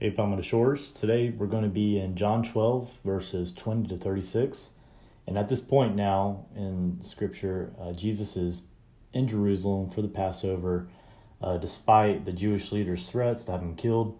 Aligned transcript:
Hey, 0.00 0.10
Palmetto 0.10 0.40
Shores. 0.40 0.90
Today 0.92 1.28
we're 1.28 1.46
going 1.46 1.62
to 1.62 1.68
be 1.68 1.98
in 1.98 2.16
John 2.16 2.42
12, 2.42 3.00
verses 3.04 3.52
20 3.52 3.86
to 3.88 3.98
36. 3.98 4.70
And 5.26 5.36
at 5.36 5.50
this 5.50 5.60
point 5.60 5.94
now 5.94 6.46
in 6.56 7.00
Scripture, 7.02 7.74
uh, 7.78 7.92
Jesus 7.92 8.34
is 8.34 8.62
in 9.12 9.28
Jerusalem 9.28 9.90
for 9.90 10.00
the 10.00 10.08
Passover, 10.08 10.88
uh, 11.42 11.58
despite 11.58 12.24
the 12.24 12.32
Jewish 12.32 12.72
leaders' 12.72 13.10
threats 13.10 13.44
to 13.44 13.52
have 13.52 13.60
him 13.60 13.76
killed, 13.76 14.18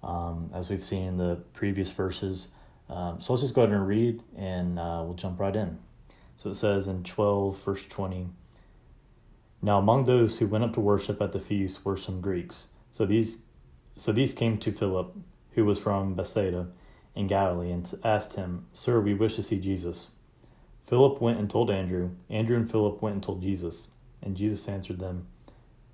um, 0.00 0.48
as 0.54 0.68
we've 0.68 0.84
seen 0.84 1.08
in 1.08 1.16
the 1.16 1.42
previous 1.54 1.90
verses. 1.90 2.46
Um, 2.88 3.20
so 3.20 3.32
let's 3.32 3.42
just 3.42 3.52
go 3.52 3.62
ahead 3.62 3.74
and 3.74 3.84
read, 3.84 4.22
and 4.36 4.78
uh, 4.78 5.02
we'll 5.04 5.14
jump 5.14 5.40
right 5.40 5.56
in. 5.56 5.76
So 6.36 6.50
it 6.50 6.54
says 6.54 6.86
in 6.86 7.02
12, 7.02 7.64
verse 7.64 7.84
20 7.84 8.28
Now 9.60 9.80
among 9.80 10.04
those 10.04 10.38
who 10.38 10.46
went 10.46 10.62
up 10.62 10.74
to 10.74 10.80
worship 10.80 11.20
at 11.20 11.32
the 11.32 11.40
feast 11.40 11.84
were 11.84 11.96
some 11.96 12.20
Greeks. 12.20 12.68
So 12.92 13.04
these, 13.04 13.38
so 13.96 14.12
these 14.12 14.32
came 14.32 14.58
to 14.58 14.72
Philip, 14.72 15.16
who 15.52 15.64
was 15.64 15.78
from 15.78 16.14
Bethsaida 16.14 16.68
in 17.14 17.26
Galilee, 17.26 17.70
and 17.70 17.90
asked 18.04 18.34
him, 18.34 18.66
Sir, 18.72 19.00
we 19.00 19.14
wish 19.14 19.36
to 19.36 19.42
see 19.42 19.58
Jesus. 19.58 20.10
Philip 20.86 21.20
went 21.20 21.38
and 21.38 21.48
told 21.48 21.70
Andrew. 21.70 22.10
Andrew 22.28 22.56
and 22.56 22.70
Philip 22.70 23.00
went 23.02 23.14
and 23.14 23.22
told 23.22 23.42
Jesus. 23.42 23.88
And 24.22 24.36
Jesus 24.36 24.68
answered 24.68 24.98
them, 24.98 25.26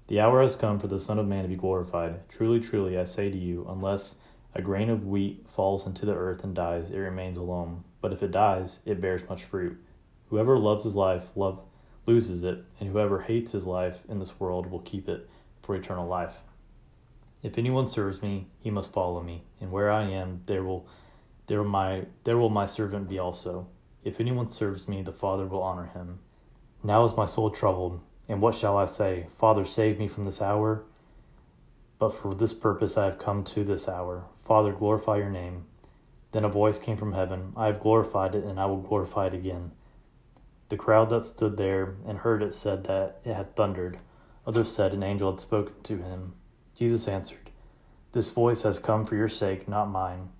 The 0.08 0.20
hour 0.20 0.42
has 0.42 0.56
come 0.56 0.78
for 0.78 0.88
the 0.88 0.98
Son 0.98 1.18
of 1.18 1.28
Man 1.28 1.44
to 1.44 1.48
be 1.48 1.56
glorified. 1.56 2.28
Truly, 2.28 2.60
truly, 2.60 2.98
I 2.98 3.04
say 3.04 3.30
to 3.30 3.38
you, 3.38 3.66
unless 3.68 4.16
a 4.54 4.60
grain 4.60 4.90
of 4.90 5.06
wheat 5.06 5.46
falls 5.48 5.86
into 5.86 6.04
the 6.04 6.14
earth 6.14 6.44
and 6.44 6.54
dies, 6.54 6.90
it 6.90 6.98
remains 6.98 7.36
alone. 7.36 7.84
But 8.00 8.12
if 8.12 8.22
it 8.22 8.32
dies, 8.32 8.80
it 8.84 9.00
bears 9.00 9.28
much 9.28 9.44
fruit. 9.44 9.80
Whoever 10.28 10.58
loves 10.58 10.84
his 10.84 10.96
life 10.96 11.30
love, 11.36 11.60
loses 12.04 12.42
it, 12.42 12.64
and 12.80 12.90
whoever 12.90 13.20
hates 13.20 13.52
his 13.52 13.66
life 13.66 14.00
in 14.08 14.18
this 14.18 14.40
world 14.40 14.70
will 14.70 14.80
keep 14.80 15.08
it 15.08 15.28
for 15.62 15.76
eternal 15.76 16.08
life. 16.08 16.42
If 17.42 17.58
anyone 17.58 17.88
serves 17.88 18.22
me, 18.22 18.46
he 18.60 18.70
must 18.70 18.92
follow 18.92 19.22
me, 19.22 19.42
and 19.60 19.72
where 19.72 19.90
I 19.90 20.04
am, 20.04 20.42
there 20.46 20.62
will 20.62 20.86
there 21.48 21.64
my 21.64 22.06
there 22.24 22.38
will 22.38 22.50
my 22.50 22.66
servant 22.66 23.08
be 23.08 23.18
also. 23.18 23.66
If 24.04 24.20
anyone 24.20 24.48
serves 24.48 24.88
me, 24.88 25.02
the 25.02 25.12
Father 25.12 25.46
will 25.46 25.62
honor 25.62 25.86
him. 25.86 26.20
Now 26.84 27.04
is 27.04 27.16
my 27.16 27.26
soul 27.26 27.50
troubled, 27.50 28.00
and 28.28 28.40
what 28.40 28.54
shall 28.54 28.76
I 28.76 28.86
say? 28.86 29.26
Father, 29.36 29.64
save 29.64 29.98
me 29.98 30.08
from 30.08 30.24
this 30.24 30.40
hour. 30.40 30.84
But 31.98 32.16
for 32.16 32.34
this 32.34 32.52
purpose 32.52 32.96
I 32.96 33.04
have 33.04 33.18
come 33.18 33.44
to 33.44 33.64
this 33.64 33.88
hour. 33.88 34.24
Father, 34.44 34.72
glorify 34.72 35.18
your 35.18 35.30
name. 35.30 35.66
Then 36.32 36.44
a 36.44 36.48
voice 36.48 36.78
came 36.78 36.96
from 36.96 37.12
heaven 37.12 37.52
I 37.56 37.66
have 37.66 37.80
glorified 37.80 38.34
it, 38.34 38.44
and 38.44 38.58
I 38.58 38.66
will 38.66 38.80
glorify 38.80 39.26
it 39.26 39.34
again. 39.34 39.72
The 40.68 40.76
crowd 40.76 41.10
that 41.10 41.26
stood 41.26 41.56
there 41.56 41.96
and 42.06 42.18
heard 42.18 42.42
it 42.42 42.54
said 42.54 42.84
that 42.84 43.20
it 43.24 43.34
had 43.34 43.54
thundered. 43.54 43.98
Others 44.46 44.72
said 44.72 44.92
an 44.92 45.02
angel 45.02 45.30
had 45.30 45.40
spoken 45.40 45.74
to 45.84 45.98
him. 45.98 46.34
Jesus 46.76 47.08
answered, 47.08 47.50
This 48.12 48.30
voice 48.30 48.62
has 48.62 48.78
come 48.78 49.04
for 49.04 49.16
your 49.16 49.28
sake, 49.28 49.68
not 49.68 49.86
mine. 49.86 50.30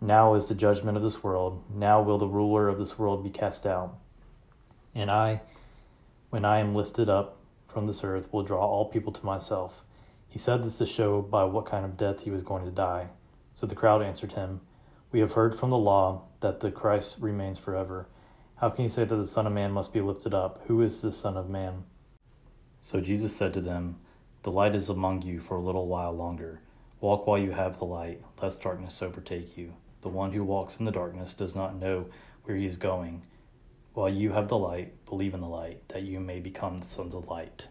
Now 0.00 0.34
is 0.34 0.48
the 0.48 0.54
judgment 0.54 0.96
of 0.96 1.02
this 1.02 1.22
world. 1.22 1.62
Now 1.72 2.02
will 2.02 2.18
the 2.18 2.26
ruler 2.26 2.68
of 2.68 2.78
this 2.78 2.98
world 2.98 3.22
be 3.22 3.30
cast 3.30 3.66
out. 3.66 3.96
And 4.94 5.10
I, 5.10 5.42
when 6.30 6.44
I 6.44 6.58
am 6.58 6.74
lifted 6.74 7.08
up 7.08 7.36
from 7.68 7.86
this 7.86 8.02
earth, 8.02 8.32
will 8.32 8.42
draw 8.42 8.66
all 8.66 8.86
people 8.86 9.12
to 9.12 9.24
myself. 9.26 9.82
He 10.28 10.38
said 10.38 10.64
this 10.64 10.78
to 10.78 10.86
show 10.86 11.22
by 11.22 11.44
what 11.44 11.66
kind 11.66 11.84
of 11.84 11.96
death 11.96 12.20
he 12.20 12.30
was 12.30 12.42
going 12.42 12.64
to 12.64 12.70
die. 12.70 13.08
So 13.54 13.66
the 13.66 13.74
crowd 13.74 14.02
answered 14.02 14.32
him, 14.32 14.60
We 15.10 15.20
have 15.20 15.32
heard 15.32 15.54
from 15.54 15.70
the 15.70 15.78
law 15.78 16.22
that 16.40 16.60
the 16.60 16.70
Christ 16.70 17.18
remains 17.20 17.58
forever. 17.58 18.08
How 18.56 18.70
can 18.70 18.84
you 18.84 18.90
say 18.90 19.04
that 19.04 19.14
the 19.14 19.26
Son 19.26 19.46
of 19.46 19.52
Man 19.52 19.72
must 19.72 19.92
be 19.92 20.00
lifted 20.00 20.34
up? 20.34 20.62
Who 20.66 20.80
is 20.82 21.00
the 21.00 21.12
Son 21.12 21.36
of 21.36 21.48
Man? 21.48 21.84
So 22.80 23.00
Jesus 23.00 23.36
said 23.36 23.52
to 23.54 23.60
them, 23.60 24.00
The 24.42 24.50
light 24.50 24.74
is 24.74 24.88
among 24.88 25.22
you 25.22 25.38
for 25.38 25.56
a 25.56 25.62
little 25.62 25.86
while 25.86 26.12
longer. 26.12 26.60
Walk 27.00 27.28
while 27.28 27.38
you 27.38 27.52
have 27.52 27.78
the 27.78 27.84
light, 27.84 28.20
lest 28.40 28.62
darkness 28.62 29.00
overtake 29.00 29.56
you. 29.56 29.74
The 30.00 30.08
one 30.08 30.32
who 30.32 30.42
walks 30.42 30.80
in 30.80 30.84
the 30.84 30.90
darkness 30.90 31.32
does 31.32 31.54
not 31.54 31.76
know 31.76 32.06
where 32.42 32.56
he 32.56 32.66
is 32.66 32.76
going. 32.76 33.22
While 33.94 34.08
you 34.08 34.32
have 34.32 34.48
the 34.48 34.58
light, 34.58 35.04
believe 35.04 35.32
in 35.34 35.40
the 35.40 35.48
light, 35.48 35.88
that 35.90 36.02
you 36.02 36.18
may 36.18 36.40
become 36.40 36.78
the 36.78 36.86
sons 36.86 37.14
of 37.14 37.28
light. 37.28 37.68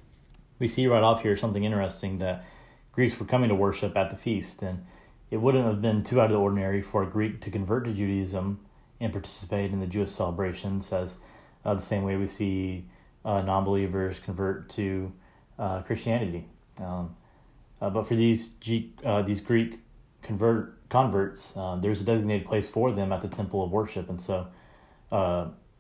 We 0.60 0.70
see 0.70 0.88
right 0.88 1.04
off 1.04 1.24
here 1.24 1.36
something 1.36 1.66
interesting 1.66 2.20
that 2.20 2.46
Greeks 2.94 3.20
were 3.20 3.26
coming 3.26 3.50
to 3.50 3.56
worship 3.56 3.98
at 3.98 4.10
the 4.10 4.16
feast, 4.16 4.62
and 4.62 4.86
it 5.30 5.38
wouldn't 5.38 5.66
have 5.66 5.82
been 5.82 6.06
too 6.06 6.22
out 6.22 6.28
of 6.28 6.32
the 6.32 6.38
ordinary 6.38 6.82
for 6.82 7.04
a 7.04 7.10
Greek 7.10 7.42
to 7.42 7.52
convert 7.52 7.84
to 7.84 7.94
Judaism 7.94 8.62
and 9.02 9.12
participate 9.12 9.74
in 9.74 9.82
the 9.82 9.88
Jewish 9.88 10.12
celebrations, 10.12 10.94
as 10.94 11.18
uh, 11.66 11.74
the 11.74 11.82
same 11.82 12.04
way 12.04 12.16
we 12.16 12.28
see 12.28 12.86
uh, 13.26 13.42
non 13.42 13.66
believers 13.66 14.20
convert 14.20 14.70
to 14.70 15.12
uh, 15.60 15.82
Christianity. 15.82 16.48
Um, 16.80 17.16
uh, 17.82 17.90
but 17.90 18.08
for 18.08 18.16
these 18.16 18.50
G- 18.60 18.94
uh, 19.04 19.22
these 19.22 19.42
Greek 19.42 19.80
convert 20.22 20.88
converts, 20.90 21.56
uh, 21.58 21.76
there's 21.76 22.02
a 22.02 22.06
designated 22.06 22.48
place 22.48 22.70
for 22.70 22.92
them 22.92 23.12
at 23.12 23.22
the 23.22 23.28
temple 23.28 23.64
of 23.64 23.72
worship, 23.72 24.10
and 24.10 24.22
so 24.22 24.48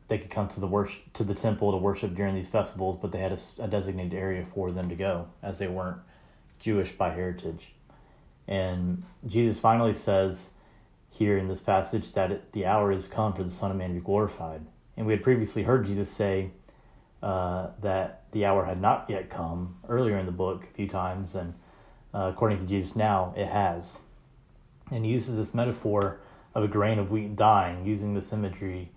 they 0.07 0.17
could 0.17 0.29
come 0.29 0.47
to 0.49 0.59
the 0.59 0.67
worship 0.67 1.01
to 1.13 1.23
the 1.23 1.33
temple 1.33 1.71
to 1.71 1.77
worship 1.77 2.13
during 2.15 2.35
these 2.35 2.49
festivals. 2.49 2.97
But 2.97 3.11
they 3.11 3.19
had 3.19 3.31
a, 3.31 3.39
a 3.63 3.67
designated 3.67 4.13
area 4.13 4.45
for 4.45 4.71
them 4.71 4.89
to 4.89 4.95
go, 4.95 5.27
as 5.41 5.57
they 5.57 5.67
weren't 5.67 5.99
Jewish 6.59 6.91
by 6.91 7.11
heritage. 7.11 7.73
And 8.47 9.03
Jesus 9.25 9.59
finally 9.59 9.93
says 9.93 10.51
here 11.09 11.37
in 11.37 11.47
this 11.47 11.59
passage 11.59 12.13
that 12.13 12.31
it, 12.31 12.51
the 12.53 12.65
hour 12.65 12.91
is 12.91 13.07
come 13.07 13.33
for 13.33 13.43
the 13.43 13.49
Son 13.49 13.71
of 13.71 13.77
Man 13.77 13.89
to 13.89 13.95
be 13.95 14.01
glorified. 14.01 14.65
And 14.97 15.05
we 15.05 15.13
had 15.13 15.23
previously 15.23 15.63
heard 15.63 15.85
Jesus 15.85 16.09
say 16.09 16.51
uh, 17.21 17.67
that 17.81 18.23
the 18.31 18.45
hour 18.45 18.65
had 18.65 18.81
not 18.81 19.05
yet 19.09 19.29
come 19.29 19.77
earlier 19.87 20.17
in 20.17 20.25
the 20.25 20.31
book 20.31 20.65
a 20.65 20.75
few 20.75 20.87
times, 20.87 21.35
and 21.35 21.53
uh, 22.13 22.31
according 22.33 22.59
to 22.59 22.65
Jesus 22.65 22.95
now, 22.95 23.33
it 23.37 23.47
has. 23.47 24.01
And 24.91 25.05
he 25.05 25.11
uses 25.11 25.37
this 25.37 25.53
metaphor 25.53 26.19
of 26.53 26.63
a 26.63 26.67
grain 26.67 26.99
of 26.99 27.11
wheat 27.11 27.35
dying, 27.35 27.85
using 27.85 28.13
this 28.13 28.33
imagery 28.33 28.91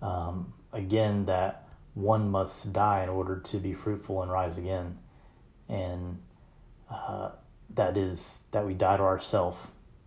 um, 0.00 0.52
again 0.72 1.26
that 1.26 1.66
one 1.94 2.30
must 2.30 2.72
die 2.72 3.02
in 3.02 3.08
order 3.08 3.36
to 3.38 3.58
be 3.58 3.72
fruitful 3.72 4.22
and 4.22 4.30
rise 4.30 4.58
again. 4.58 4.98
And 5.68 6.20
uh, 6.90 7.30
that 7.74 7.96
is 7.96 8.40
that 8.50 8.66
we 8.66 8.74
die 8.74 8.96
to 8.96 9.02
ourselves 9.02 9.58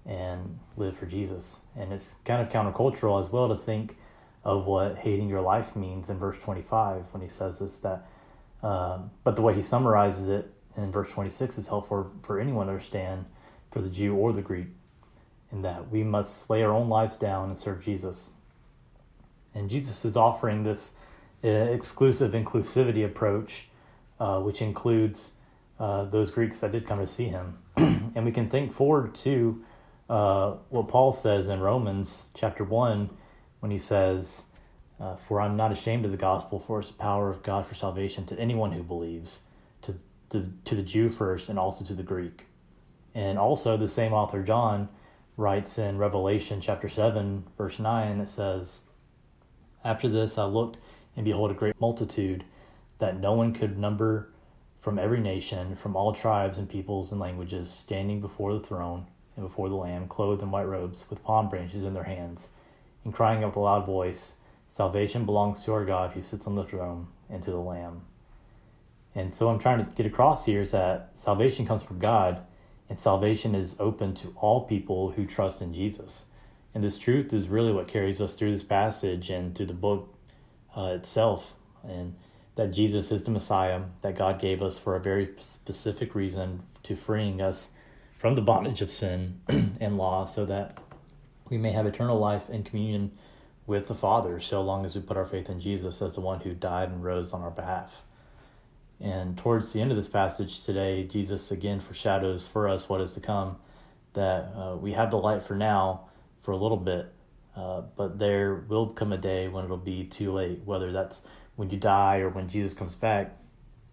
and 0.06 0.60
live 0.76 0.98
for 0.98 1.06
Jesus. 1.06 1.62
And 1.76 1.92
it's 1.92 2.16
kind 2.26 2.42
of 2.42 2.50
countercultural 2.50 3.20
as 3.20 3.30
well 3.32 3.50
to 3.50 3.56
think 3.56 3.98
of 4.48 4.66
what 4.66 4.96
hating 4.96 5.28
your 5.28 5.42
life 5.42 5.76
means 5.76 6.08
in 6.08 6.18
verse 6.18 6.42
25 6.42 7.04
when 7.12 7.22
he 7.22 7.28
says 7.28 7.60
this. 7.60 7.80
That, 7.80 8.08
um, 8.64 9.12
but 9.26 9.36
the 9.36 9.42
way 9.42 9.54
he 9.54 9.62
summarizes 9.62 10.30
it 10.30 10.50
in 10.78 10.90
verse 10.90 11.12
26 11.12 11.58
is 11.58 11.68
helpful 11.68 12.10
for, 12.24 12.40
anyone 12.40 12.68
to 12.68 12.72
understand, 12.72 13.26
for 13.72 13.82
the 13.82 13.90
Jew 13.90 14.16
or 14.16 14.32
the 14.32 14.42
Greek, 14.42 14.68
in 15.52 15.64
that 15.64 15.92
we 15.92 16.02
must 16.02 16.50
lay 16.50 16.64
our 16.64 16.72
own 16.72 16.88
lives 16.88 17.18
down 17.18 17.50
and 17.50 17.60
serve 17.60 17.84
Jesus. 17.84 18.32
And 19.54 19.70
Jesus 19.70 20.06
is 20.06 20.16
offering 20.16 20.64
this 20.64 20.94
uh, 21.44 21.50
exclusive 21.50 22.32
inclusivity 22.32 23.04
approach, 23.04 23.68
uh, 24.18 24.40
which 24.40 24.62
includes 24.62 25.34
uh, 25.78 26.06
those 26.06 26.30
Greeks 26.30 26.62
that 26.62 26.72
did 26.72 26.88
come 26.88 27.00
to 27.00 27.08
see 27.08 27.26
him. 27.26 27.58
and 27.76 28.24
we 28.24 28.32
can 28.32 28.50
think 28.50 28.72
forward 28.72 29.14
to 29.16 29.62
uh, 30.10 30.52
what 30.70 30.88
Paul 30.88 31.12
says 31.12 31.50
in 31.50 31.60
Romans 31.60 32.28
chapter 32.34 32.64
1 32.64 33.10
when 33.60 33.72
he 33.72 33.78
says, 33.78 34.44
uh, 35.00 35.16
For 35.16 35.42
I'm 35.42 35.58
not 35.58 35.72
ashamed 35.72 36.06
of 36.06 36.12
the 36.12 36.18
gospel, 36.18 36.60
for 36.60 36.80
it's 36.80 36.90
the 36.90 36.96
power 36.96 37.30
of 37.30 37.44
God 37.44 37.66
for 37.66 37.76
salvation 37.76 38.26
to 38.28 38.40
anyone 38.40 38.72
who 38.72 38.84
believes, 38.84 39.42
to, 39.84 39.96
to, 40.30 40.52
to 40.66 40.76
the 40.76 40.84
Jew 40.84 41.10
first 41.10 41.50
and 41.50 41.58
also 41.60 41.86
to 41.86 41.94
the 41.94 42.04
Greek. 42.04 42.46
And 43.14 43.40
also, 43.40 43.78
the 43.78 43.88
same 43.88 44.14
author, 44.14 44.44
John, 44.44 44.90
writes 45.38 45.78
in 45.78 45.98
Revelation 45.98 46.62
chapter 46.62 46.90
7, 46.90 47.46
verse 47.58 47.80
9, 47.80 48.20
it 48.20 48.30
says, 48.30 48.80
After 49.84 50.08
this 50.08 50.38
I 50.38 50.46
looked, 50.46 50.78
and 51.16 51.26
behold, 51.26 51.52
a 51.52 51.56
great 51.56 51.80
multitude 51.80 52.44
that 53.00 53.20
no 53.20 53.34
one 53.34 53.54
could 53.54 53.78
number 53.78 54.30
from 54.80 55.00
every 55.00 55.20
nation, 55.20 55.76
from 55.76 55.96
all 55.96 56.14
tribes 56.14 56.58
and 56.58 56.70
peoples 56.70 57.12
and 57.12 57.20
languages, 57.20 57.70
standing 57.70 58.22
before 58.22 58.54
the 58.54 58.60
throne 58.60 59.08
and 59.36 59.46
before 59.46 59.70
the 59.70 59.76
Lamb, 59.76 60.08
clothed 60.08 60.42
in 60.42 60.52
white 60.52 60.68
robes, 60.68 61.06
with 61.10 61.24
palm 61.24 61.50
branches 61.50 61.84
in 61.84 61.94
their 61.94 62.04
hands, 62.04 62.50
and 63.04 63.14
crying 63.14 63.44
out 63.44 63.50
with 63.50 63.58
a 63.58 63.60
loud 63.62 63.86
voice, 63.86 64.36
Salvation 64.68 65.26
belongs 65.26 65.64
to 65.64 65.74
our 65.74 65.86
God 65.86 66.12
who 66.12 66.22
sits 66.22 66.46
on 66.46 66.56
the 66.56 66.64
throne 66.64 67.08
and 67.30 67.42
to 67.44 67.52
the 67.52 67.58
Lamb. 67.58 68.02
And 69.16 69.34
so 69.34 69.50
I'm 69.50 69.60
trying 69.60 69.80
to 69.80 69.92
get 69.96 70.06
across 70.06 70.46
here 70.46 70.62
is 70.62 70.72
that 70.72 71.12
salvation 71.14 71.66
comes 71.66 71.82
from 71.82 72.00
God, 72.00 72.42
and 72.90 73.00
salvation 73.00 73.56
is 73.56 73.76
open 73.80 74.14
to 74.16 74.34
all 74.38 74.66
people 74.66 75.12
who 75.12 75.26
trust 75.26 75.62
in 75.62 75.74
Jesus. 75.74 76.26
And 76.76 76.84
this 76.84 76.98
truth 76.98 77.34
is 77.34 77.48
really 77.48 77.72
what 77.72 77.88
carries 77.88 78.22
us 78.22 78.36
through 78.36 78.52
this 78.52 78.64
passage 78.64 79.30
and 79.30 79.56
through 79.56 79.66
the 79.66 79.74
book 79.74 80.14
uh, 80.76 80.94
itself. 80.96 81.56
And 81.84 82.16
that 82.56 82.72
Jesus 82.72 83.12
is 83.12 83.24
the 83.24 83.32
Messiah 83.32 83.82
that 84.02 84.16
God 84.16 84.40
gave 84.40 84.62
us 84.62 84.78
for 84.78 84.96
a 84.96 85.00
very 85.00 85.30
specific 85.40 86.14
reason 86.14 86.64
to 86.84 86.96
freeing 86.96 87.42
us 87.42 87.70
from 88.20 88.36
the 88.36 88.42
bondage 88.42 88.82
of 88.82 88.92
sin 88.92 89.42
and 89.48 89.98
law 89.98 90.26
so 90.26 90.46
that 90.46 90.78
we 91.50 91.58
may 91.58 91.72
have 91.72 91.86
eternal 91.86 92.18
life 92.18 92.50
in 92.50 92.64
communion 92.64 93.12
with 93.66 93.88
the 93.88 93.96
Father 93.96 94.40
so 94.40 94.62
long 94.62 94.86
as 94.86 94.96
we 94.96 95.02
put 95.02 95.18
our 95.18 95.26
faith 95.26 95.50
in 95.50 95.60
Jesus 95.60 96.02
as 96.02 96.14
the 96.14 96.22
one 96.22 96.40
who 96.40 96.54
died 96.54 96.90
and 96.90 97.04
rose 97.04 97.34
on 97.34 97.42
our 97.42 97.52
behalf. 97.52 98.04
And 99.00 99.38
towards 99.38 99.74
the 99.74 99.82
end 99.82 99.92
of 99.92 99.98
this 99.98 100.08
passage 100.08 100.64
today, 100.64 101.04
Jesus 101.04 101.52
again 101.52 101.80
foreshadows 101.80 102.48
for 102.48 102.68
us 102.68 102.90
what 102.90 103.02
is 103.02 103.14
to 103.14 103.20
come 103.20 103.58
that 104.14 104.52
uh, 104.56 104.76
we 104.76 104.94
have 104.94 105.12
the 105.12 105.18
light 105.18 105.44
for 105.44 105.56
now 105.56 106.08
for 106.42 106.52
a 106.52 106.58
little 106.58 106.78
bit, 106.78 107.14
uh, 107.56 107.82
but 107.96 108.18
there 108.18 108.56
will 108.56 108.88
come 108.88 109.14
a 109.14 109.18
day 109.18 109.48
when 109.48 109.64
it'll 109.64 109.78
be 109.78 110.04
too 110.06 110.32
late, 110.32 110.62
whether 110.66 110.92
that's 110.92 111.28
when 111.56 111.70
you 111.70 111.78
die 111.78 112.18
or 112.20 112.30
when 112.30 112.50
Jesus 112.50 112.74
comes 112.74 112.96
back. 112.96 113.38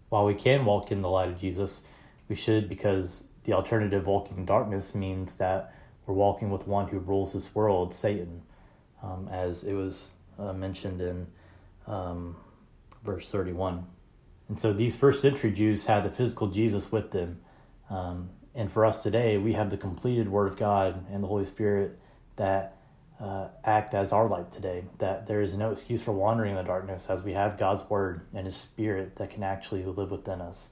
While 0.09 0.25
we 0.25 0.33
can 0.33 0.65
walk 0.65 0.91
in 0.91 1.01
the 1.01 1.09
light 1.09 1.29
of 1.29 1.39
Jesus, 1.39 1.81
we 2.27 2.35
should 2.35 2.67
because 2.67 3.25
the 3.43 3.53
alternative 3.53 4.07
walking 4.07 4.37
in 4.37 4.45
darkness 4.45 4.95
means 4.95 5.35
that 5.35 5.75
we're 6.05 6.15
walking 6.15 6.49
with 6.49 6.67
one 6.67 6.87
who 6.87 6.99
rules 6.99 7.33
this 7.33 7.53
world, 7.55 7.93
Satan, 7.93 8.43
um, 9.01 9.27
as 9.31 9.63
it 9.63 9.73
was 9.73 10.09
uh, 10.37 10.53
mentioned 10.53 11.01
in 11.01 11.27
um, 11.87 12.35
verse 13.03 13.29
31. 13.29 13.85
And 14.47 14.59
so 14.59 14.73
these 14.73 14.95
first 14.95 15.21
century 15.21 15.51
Jews 15.51 15.85
had 15.85 16.03
the 16.03 16.11
physical 16.11 16.47
Jesus 16.47 16.91
with 16.91 17.11
them. 17.11 17.39
Um, 17.89 18.29
and 18.53 18.71
for 18.71 18.85
us 18.85 19.03
today, 19.03 19.37
we 19.37 19.53
have 19.53 19.69
the 19.69 19.77
completed 19.77 20.29
Word 20.29 20.47
of 20.47 20.57
God 20.57 21.05
and 21.11 21.23
the 21.23 21.27
Holy 21.27 21.45
Spirit 21.45 21.99
that 22.35 22.77
uh, 23.19 23.47
act 23.63 23.93
as 23.93 24.11
our 24.11 24.27
light 24.27 24.51
today. 24.51 24.85
That 24.99 25.25
there 25.25 25.41
is 25.41 25.53
no 25.55 25.71
excuse 25.71 26.01
for 26.01 26.11
wandering 26.11 26.51
in 26.51 26.57
the 26.57 26.63
darkness 26.63 27.07
as 27.09 27.23
we 27.23 27.33
have 27.33 27.57
God's 27.57 27.83
Word 27.89 28.21
and 28.33 28.45
His 28.45 28.55
Spirit 28.55 29.15
that 29.15 29.31
can 29.31 29.43
actually 29.43 29.83
live 29.83 30.11
within 30.11 30.41
us. 30.41 30.69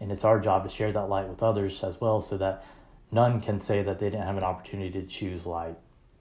And 0.00 0.12
it's 0.12 0.24
our 0.24 0.38
job 0.38 0.62
to 0.62 0.70
share 0.70 0.92
that 0.92 1.08
light 1.08 1.28
with 1.28 1.42
others 1.42 1.82
as 1.82 2.00
well 2.00 2.20
so 2.20 2.38
that 2.38 2.64
none 3.10 3.40
can 3.40 3.60
say 3.60 3.82
that 3.82 3.98
they 3.98 4.10
didn't 4.10 4.26
have 4.26 4.36
an 4.36 4.44
opportunity 4.44 4.90
to 5.00 5.06
choose 5.06 5.46
light. 5.46 5.76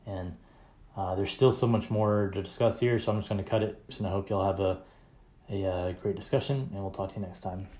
And 0.05 0.37
uh, 0.95 1.15
there's 1.15 1.31
still 1.31 1.51
so 1.51 1.67
much 1.67 1.89
more 1.89 2.31
to 2.33 2.41
discuss 2.41 2.79
here, 2.79 2.97
so 2.97 3.11
I'm 3.11 3.19
just 3.19 3.29
going 3.29 3.43
to 3.43 3.49
cut 3.49 3.63
it. 3.63 3.83
And 3.97 4.07
I 4.07 4.09
hope 4.09 4.29
y'all 4.29 4.45
have 4.45 4.59
a, 4.59 4.81
a, 5.49 5.63
a 5.63 5.71
uh, 5.71 5.91
great 5.93 6.15
discussion, 6.15 6.69
and 6.73 6.81
we'll 6.81 6.91
talk 6.91 7.13
to 7.13 7.19
you 7.19 7.25
next 7.25 7.39
time. 7.39 7.67